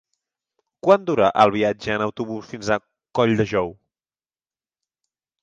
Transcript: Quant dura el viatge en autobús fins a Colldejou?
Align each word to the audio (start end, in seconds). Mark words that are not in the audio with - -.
Quant 0.87 1.03
dura 1.09 1.29
el 1.43 1.53
viatge 1.55 1.97
en 1.97 2.05
autobús 2.07 2.49
fins 2.55 2.71
a 2.71 2.79
Colldejou? 3.21 3.71